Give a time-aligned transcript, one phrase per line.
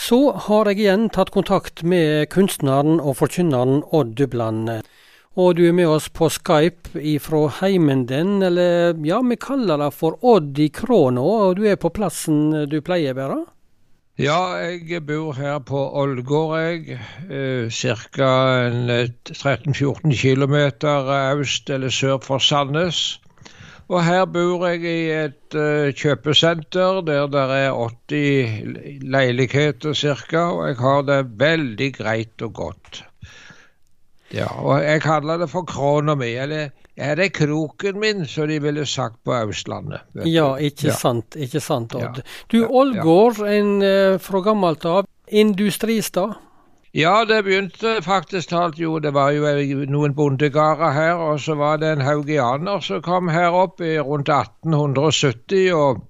[0.00, 4.70] Så har jeg igjen tatt kontakt med kunstneren og forkynneren Odd Dubland.
[5.36, 9.92] Og du er med oss på Skype ifra heimen din, eller ja, vi kaller deg
[9.94, 13.38] for Odd i Kråna, og du er på plassen du pleier å være?
[14.20, 16.98] Ja, jeg bor her på Ålgård, jeg.
[17.68, 18.32] Ca.
[19.30, 20.56] 13-14 km
[21.44, 23.20] øst eller sør for Sandnes.
[23.90, 30.44] Og her bor jeg i et uh, kjøpesenter der det er 80 leiligheter ca.
[30.46, 33.00] Og jeg har det veldig greit og godt.
[34.30, 36.30] Ja, og jeg kaller det for krona mi.
[36.38, 40.06] Eller er det kroken min, som de ville sagt på Østlandet.
[40.22, 40.94] Ja, ikke ja.
[40.94, 42.22] sant, ikke sant, Odd.
[42.52, 46.38] Du, Ålgård, en uh, fra gammelt av, industristad?
[46.94, 51.76] Ja, det begynte faktisk talt jo, det var jo noen bondegarder her, og så var
[51.78, 56.00] det en haugianer som kom her opp i rundt 1870 og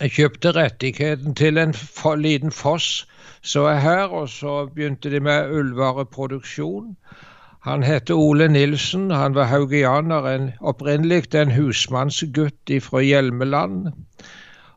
[0.00, 1.74] kjøpte rettigheten til en
[2.16, 3.04] liten foss
[3.42, 6.96] som er her, og så begynte de med ullvareproduksjon.
[7.68, 13.92] Han heter Ole Nilsen, han var haugianer, en, opprinnelig en husmannsgutt fra Hjelmeland.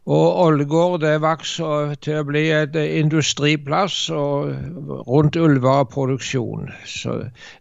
[0.10, 6.72] Og Ålgård det vokste til å bli et industriplass rundt ullvareproduksjon.
[6.90, 7.18] Så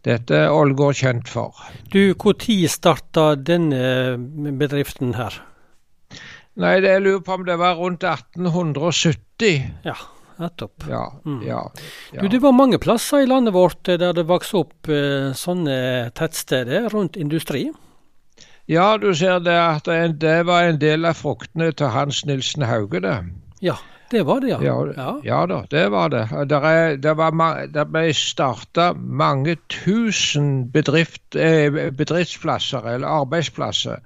[0.09, 1.53] dette er Ålgård kjent for.
[1.93, 4.17] Du, Når starta denne
[4.57, 5.37] bedriften her?
[6.61, 9.69] Nei, det Jeg lurer på om det var rundt 1870.
[9.85, 9.99] Ja.
[10.41, 10.87] Nettopp.
[10.89, 11.43] Ja, mm.
[11.45, 11.61] ja,
[12.13, 12.23] ja.
[12.23, 16.89] Du, det var mange plasser i landet vårt der det vokste opp eh, sånne tettsteder
[16.95, 17.67] rundt industri?
[18.71, 19.89] Ja, du ser det at
[20.23, 23.17] det var en del av fruktene til Hans Nilsen Hauge, det.
[23.67, 23.75] Ja,
[24.13, 24.61] det var det, ja.
[24.63, 26.29] Ja, ja da, det var det.
[26.53, 33.99] Der, er, der, var, der ble starta mange tusen bedrift, eh, bedriftsplasser, eller arbeidsplasser,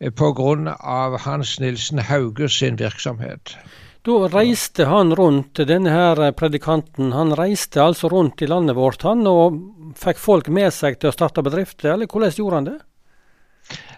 [0.00, 0.76] eh, pga.
[1.24, 3.56] Hans Nilsen Hauge sin virksomhet.
[4.04, 9.24] Da reiste han rundt, denne her predikanten, han reiste altså rundt i landet vårt han,
[9.28, 9.60] og
[9.96, 12.78] fikk folk med seg til å starte bedrifter, eller hvordan gjorde han det?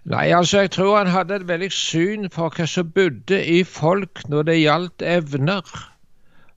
[0.04, 4.24] Nei, altså jeg tror han hadde et veldig syn på hva som bodde i folk
[4.28, 5.68] når det gjaldt evner.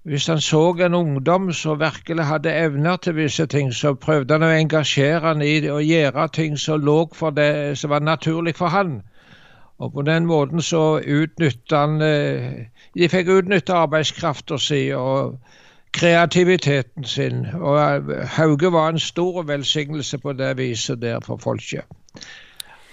[0.05, 4.45] Hvis han så en ungdom som virkelig hadde evner til visse ting, så prøvde han
[4.47, 8.73] å engasjere han i å gjøre ting som lå for det som var naturlig for
[8.73, 9.03] han.
[9.77, 15.37] Og på den måten så utnytta han eh, De fikk utnytta arbeidskrafta si og
[15.93, 17.45] kreativiteten sin.
[17.61, 21.85] Og eh, Hauge var en stor velsignelse på det viset der for folket.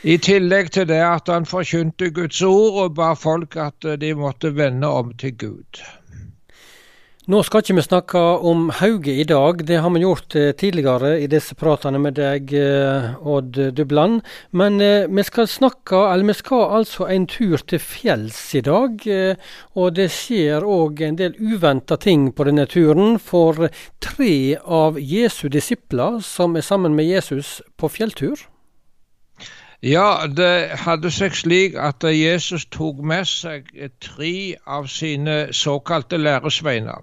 [0.02, 4.08] I tillegg til det at han forkynte Guds ord og ba folk at eh, de
[4.18, 5.78] måtte vende om til Gud.
[7.30, 11.12] Nå skal ikke vi snakke om Hauge i dag, det har vi gjort eh, tidligere
[11.22, 14.26] i disse pratene med deg, eh, Odd Dubland.
[14.50, 19.06] Men vi skal snakke, eller vi skal altså en tur til fjells i dag.
[19.78, 23.20] Og det skjer òg en del uventa ting på denne turen.
[23.22, 23.70] For
[24.02, 28.48] tre av Jesu disipler som er sammen med Jesus på fjelltur.
[29.82, 33.66] Ja, det hadde seg slik at Jesus tok med seg
[33.98, 37.02] tre av sine såkalte læresveiner.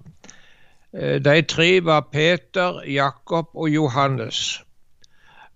[0.96, 4.62] Eh, de tre var Peter, Jakob og Johannes.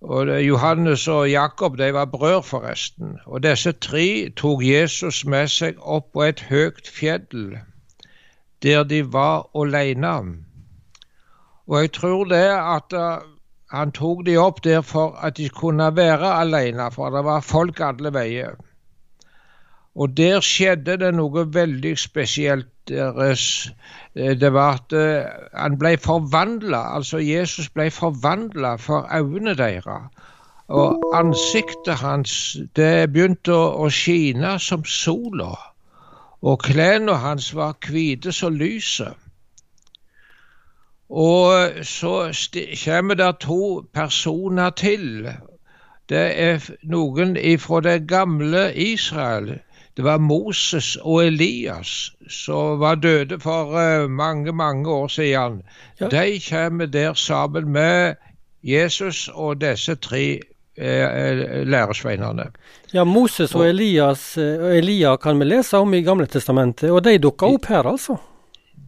[0.04, 3.18] Og Johannes og Jakob de var brødre, forresten.
[3.26, 7.56] Og disse tre tok Jesus med seg opp på et høyt fjell,
[8.62, 10.44] der de var alene.
[11.66, 13.33] Og jeg tror det at uh,
[13.74, 17.80] han tok de opp der for at de kunne være alene, for det var folk
[17.80, 18.54] alle veier.
[19.94, 22.70] Og der skjedde det noe veldig spesielt.
[22.88, 23.70] Deres,
[24.14, 30.10] eh, det var at uh, han ble forvandla, altså Jesus ble forvandla for øynene deres.
[30.68, 35.54] Og ansiktet hans det begynte å skine som sola.
[36.44, 39.16] Og klærne hans var hvite som lyset.
[41.14, 42.34] Og så
[42.84, 45.28] kommer det to personer til.
[46.10, 49.60] Det er noen fra det gamle Israel.
[49.94, 55.62] Det var Moses og Elias som var døde for uh, mange, mange år siden.
[56.00, 56.08] Ja.
[56.08, 58.14] De kommer der sammen med
[58.62, 60.40] Jesus og disse tre
[60.78, 62.50] uh, læresveinene.
[62.94, 67.18] Ja, Moses og Elias og Elia kan vi lese om i Gamle Testamentet, og de
[67.18, 68.16] dukka opp her, altså?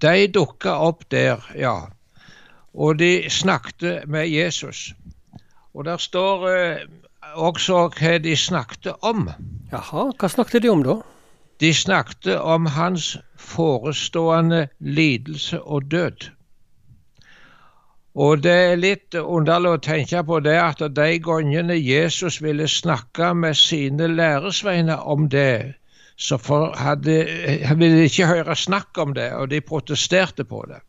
[0.03, 1.85] De dukka opp der, ja
[2.77, 4.93] og de snakket med Jesus.
[5.75, 6.87] Og der står eh,
[7.35, 9.31] også hva de snakket om.
[9.73, 11.01] Jaha, hva snakket de om da?
[11.61, 16.29] De snakket om hans forestående lidelse og død.
[18.17, 23.35] Og det er litt underlig å tenke på det at de gangene Jesus ville snakke
[23.37, 25.77] med sine læresveiner om det,
[26.17, 26.39] så
[26.81, 27.17] hadde,
[27.77, 30.81] ville ikke høre snakk om det, og de protesterte på det.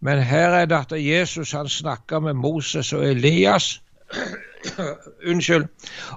[0.00, 3.82] Men her er det at Jesus han snakker med Moses og Elias
[5.30, 5.64] unnskyld,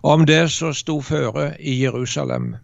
[0.03, 2.55] om det som sto føre i Jerusalem.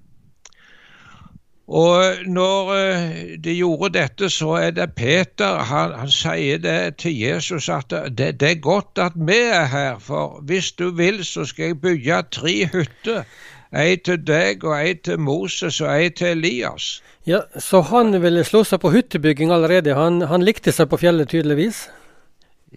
[1.68, 7.18] Og når eh, de gjorde dette, så er det Peter han, han sier det til
[7.18, 11.46] Jesus at det, det, er godt at vi er her, for hvis du vil, så
[11.46, 13.24] skal jeg bygge tre hytter.
[13.76, 17.02] Ei til deg, og ei til Moses og ei til Elias.
[17.28, 19.96] Ja, Så han ville slå seg på hyttebygging allerede?
[19.96, 21.88] Han, han likte seg på fjellet, tydeligvis?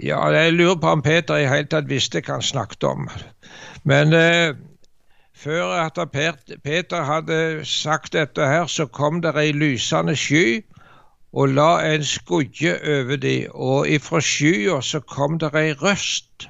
[0.02, 3.08] Ja, jeg lurer på om Peter i hele tatt visste hva han snakket om.
[3.84, 4.54] Men eh,
[5.34, 5.98] før at
[6.64, 10.62] Peter hadde sagt dette her, så kom det ei lysende sky
[11.32, 16.48] og la en skugge over dem, og ifra skya så kom det ei røst.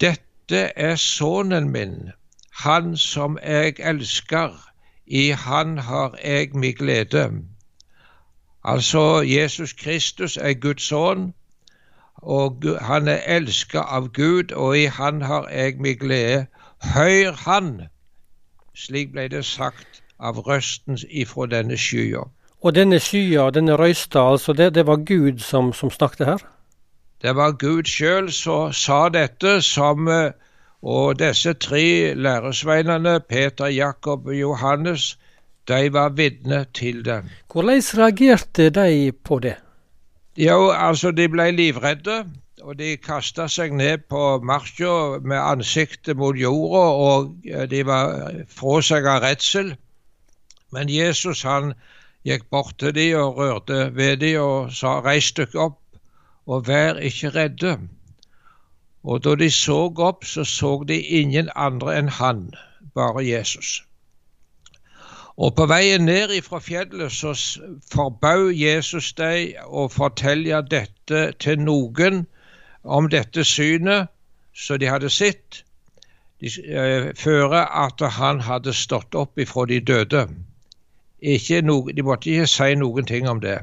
[0.00, 2.10] Dette er sønnen min,
[2.54, 4.70] han som jeg elsker,
[5.06, 7.30] i han har jeg min glede.
[8.64, 11.34] Altså, Jesus Kristus er Guds sønn,
[12.14, 16.46] og han er elsket av Gud, og i han har jeg min glede.
[16.94, 17.82] Hør han!
[18.74, 22.24] Slik ble det sagt av røsten ifra denne skya.
[22.64, 26.46] Og denne skya, denne røysta, altså det, det var Gud som, som, snakket her?
[27.22, 30.32] Det var Gud sjøl som sa dette, som eh,
[30.84, 35.18] Og disse tre læresveinene, Peter, Jakob og Johannes,
[35.68, 37.22] de var vitne til det.
[37.52, 39.54] Hvordan reagerte de på det?
[40.36, 42.24] Jo, altså, de ble livredde
[42.64, 47.34] og de kasta seg ned på marka med ansiktet mot jorda, og
[47.70, 49.74] de var fra seg av redsel.
[50.72, 51.74] Men Jesus han
[52.24, 55.80] gikk bort til dem og rørte ved dem og sa reis dere opp,
[56.48, 57.76] og vær ikke redde.
[59.04, 59.78] Og da de så
[60.08, 62.54] opp, så så de ingen andre enn han,
[62.94, 63.82] bare Jesus.
[65.36, 67.34] Og på veien ned fra fjellet så
[67.92, 72.24] forbød Jesus deg å fortelle dette til noen,
[72.84, 74.12] om dette synet
[74.54, 75.64] som de hadde sett,
[76.44, 80.28] eh, før at han hadde stått opp ifra de døde.
[81.62, 83.58] No, de måtte ikke si noen ting om det.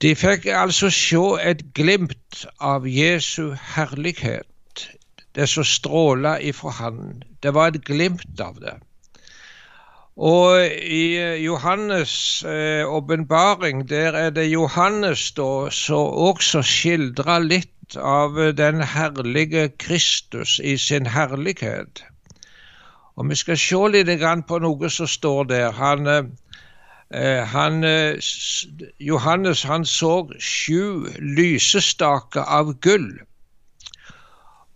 [0.00, 4.86] De fikk altså se et glimt av Jesu herlighet,
[5.34, 7.22] det som stråla ifra Han.
[7.42, 8.76] Det var et glimt av det.
[10.16, 17.40] Og i eh, Johannes' eh, åpenbaring, eh, der er det Johannes da som også skildrer
[17.40, 22.04] litt av den herlige Kristus i sin herlighet.
[23.16, 25.72] Og Vi skal se litt på noe som står der.
[25.72, 26.22] Han, eh,
[27.52, 27.84] han,
[29.00, 33.10] Johannes han så sju lysestaker av gull.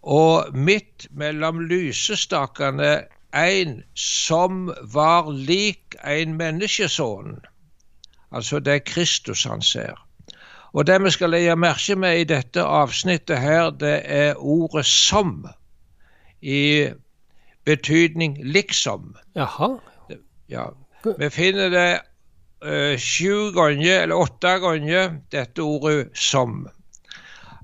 [0.03, 3.07] Og midt mellom lysestakene
[3.37, 7.39] en som var lik en menneskesønn.
[8.33, 9.97] Altså det er Kristus han ser.
[10.77, 15.49] Og det vi skal legge merke med i dette avsnittet her, det er ordet 'som'
[16.43, 16.89] i
[17.65, 19.17] betydning 'liksom'.
[19.37, 19.79] Jaha.
[20.49, 20.65] Ja.
[21.19, 22.01] Vi finner det
[22.99, 26.67] sju ganger, eller åtte ganger, dette ordet 'som'.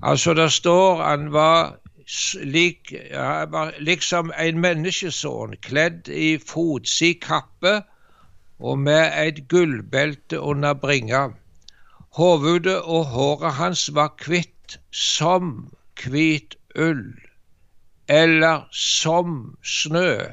[0.03, 1.77] Altså det står han var
[2.43, 3.45] lik, ja,
[3.79, 7.81] liksom en menneskesønn kledd i fotsid kappe
[8.59, 11.29] og med et gullbelte under bringa.
[12.17, 15.71] Hovedet og håret hans var hvitt som
[16.03, 17.15] hvit ull,
[18.07, 20.27] eller som snø,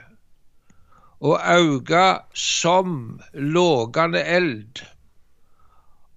[1.21, 4.83] og auga som lågande eld,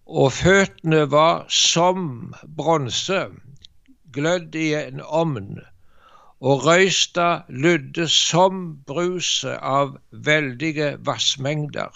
[0.07, 3.25] og føttene var som bronse
[4.15, 5.59] glødd i en ovn,
[6.39, 11.91] og røysta lydde som bruset av veldige vassmengder.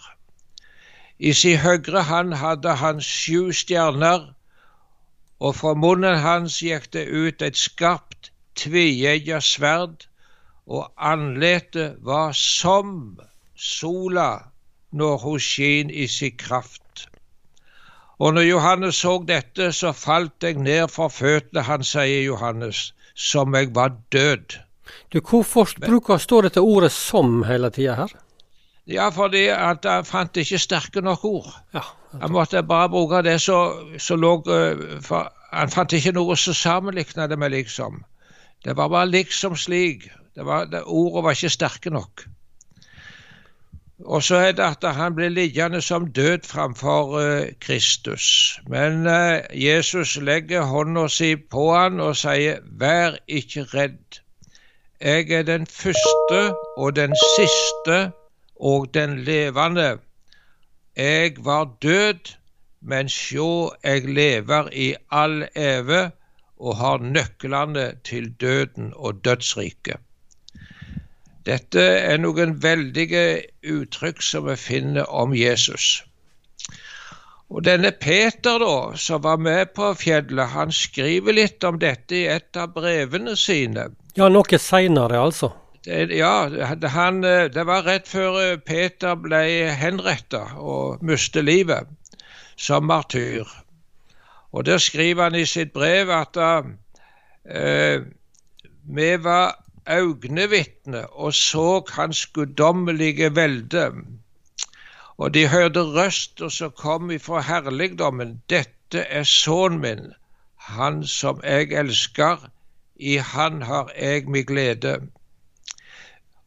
[1.19, 4.27] I si høyre hand hadde han sju stjerner,
[5.39, 10.07] og fra munnen hans gikk det ut et skarpt, tveegga sverd,
[10.67, 13.19] og andletet var som
[13.55, 14.29] sola
[14.91, 17.07] når hun skin i sin kraft.
[18.19, 23.55] Og når Johannes så dette, så falt jeg ned for føttene hans, sier Johannes, som
[23.55, 24.57] jeg var død.
[25.13, 28.13] Du, Hvorfor bruker står dette ordet 'som' hele tida her?
[28.87, 31.55] Ja, fordi at jeg fant ikke sterke nok ord.
[31.73, 31.81] Ja,
[32.21, 37.27] jeg måtte bare bruke det som lå eh, for Han fant ikke noe som sammenligna
[37.27, 38.03] det med liksom.
[38.65, 40.09] Det var bare liksom slik.
[40.37, 42.27] Det var, det, ordene var ikke sterke nok.
[44.05, 48.59] Og så er det at han blir liggende som død framfor uh, Kristus.
[48.67, 54.21] Men uh, Jesus legger hånda si på han og sier, vær ikke redd.
[55.01, 57.99] Jeg er den første og den siste
[58.55, 59.97] og den levende.
[60.95, 62.37] Jeg var død,
[62.81, 66.11] men sjå, jeg lever i all eve
[66.57, 69.97] og har nøklene til døden og dødsriket.
[71.47, 73.23] Dette er noen veldige
[73.63, 76.01] uttrykk som vi finner om Jesus.
[77.47, 82.25] Og denne Peter, da, som var med på fjellet, han skriver litt om dette i
[82.27, 83.87] et av brevene sine.
[84.19, 85.53] Ja, noe seinere, altså?
[85.85, 86.49] Det, ja,
[86.91, 89.39] han, det var rett før Peter ble
[89.79, 91.87] henretta og mistet livet
[92.59, 93.47] som martyr.
[94.51, 98.03] Og Der skriver han i sitt brev at uh,
[98.83, 99.55] vi var
[99.89, 103.91] øynevitne og så hans guddommelige velde.
[105.17, 108.41] Og de hørte røster som kom ifra herligdommen.
[108.49, 110.13] Dette er sønnen min,
[110.55, 112.49] han som jeg elsker.
[112.95, 114.97] I han har jeg min glede.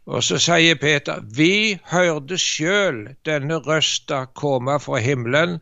[0.06, 5.60] Og så sier Peter, vi hørte sjøl denne røsta komme fra himmelen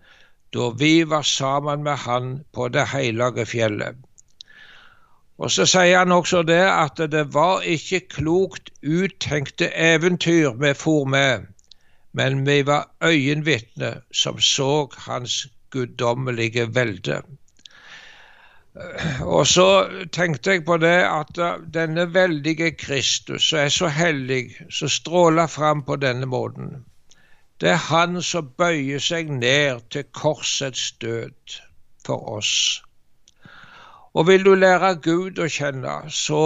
[0.57, 4.08] da vi var sammen med han på det hellige fjellet.
[5.39, 11.05] Og Så sier han også det at det var ikke klokt uttenkte eventyr vi for
[11.05, 11.47] med,
[12.13, 17.23] men vi var øyenvitne som så hans guddommelige velde.
[19.21, 21.39] Og så tenkte jeg på det at
[21.75, 26.85] denne veldige Kristus, som er så hellig, som stråler fram på denne måten,
[27.61, 31.59] det er han som bøyer seg ned til korsets død
[32.07, 32.83] for oss.
[34.15, 36.45] Og vil du lære Gud å kjenne, så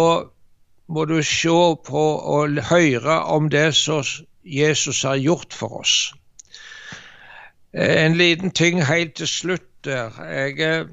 [0.93, 4.03] må du se på og høre om det som
[4.45, 5.97] Jesus har gjort for oss.
[7.73, 10.19] En liten ting helt til slutt der.
[10.29, 10.91] Jeg eh,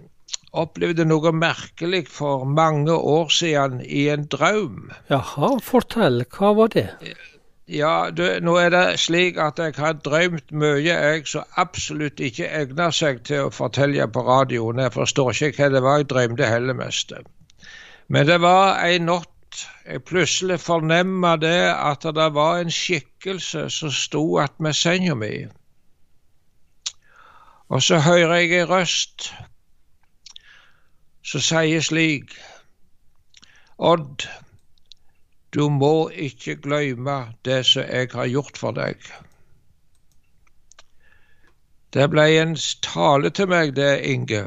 [0.55, 4.87] opplevde noe merkelig for mange år siden i en drøm.
[5.11, 6.23] Jaha, fortell.
[6.31, 6.87] Hva var det?
[7.69, 12.47] Ja, du, nå er det slik at jeg har drømt mye jeg som absolutt ikke
[12.49, 14.81] egner seg til å fortelle på radioen.
[14.81, 17.13] Jeg forstår ikke hva det var jeg drømte heller mest.
[18.07, 23.93] Men det var en natt jeg plutselig fornemma det at det var en skikkelse som
[23.93, 25.33] sto attmed senga mi.
[27.69, 29.29] Og så hører jeg ei røst
[31.21, 32.33] som sier slik
[33.77, 34.25] Odd,
[35.53, 39.01] du må ikke glemme det som jeg har gjort for deg.
[41.93, 42.53] Det ble en
[42.85, 44.43] tale til meg, det, Inge.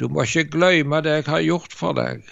[0.00, 2.24] Du må ikke glemme det jeg har gjort for deg.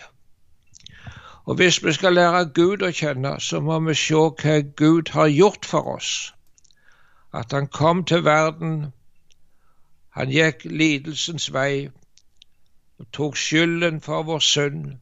[1.45, 5.29] Og hvis vi skal lære Gud å kjenne, så må vi se hva Gud har
[5.29, 6.33] gjort for oss.
[7.35, 8.93] At han kom til verden,
[10.17, 11.91] han gikk lidelsens vei
[12.99, 14.95] og tok skylden for vår synd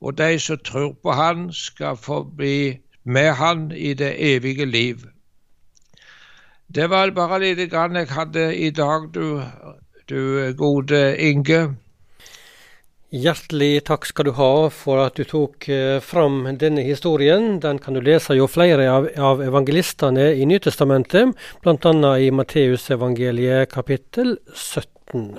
[0.00, 5.06] og de som tror på Han, skal få bli med Han i det evige liv.
[6.68, 9.42] Det var bare lite grann jeg hadde i dag, du,
[10.08, 11.76] du gode Inge.
[13.14, 17.60] Hjertelig takk skal du ha for at du tok eh, fram denne historien.
[17.62, 21.30] Den kan du lese jo flere av, av evangelistene i Nytestamentet,
[21.62, 22.10] bl.a.
[22.18, 25.38] i Matteusevangeliet kapittel 17.